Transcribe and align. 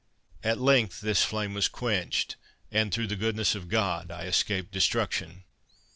At 0.43 0.59
length 0.59 1.01
this 1.01 1.21
flame 1.23 1.53
was 1.53 1.67
quenched, 1.67 2.35
and, 2.71 2.91
through 2.91 3.05
the 3.05 3.15
goodness 3.15 3.53
of 3.53 3.67
God, 3.69 4.09
I 4.09 4.23
escaped 4.23 4.71
destruction. 4.71 5.43